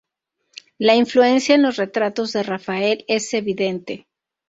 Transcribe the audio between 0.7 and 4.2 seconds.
La influencia en los retratos de Rafael es evidente.